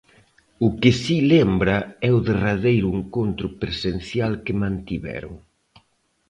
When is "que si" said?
0.81-1.17